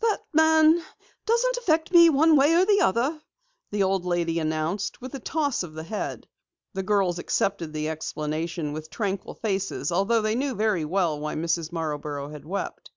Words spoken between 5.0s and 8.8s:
with a toss of the head. The girls accepted the explanation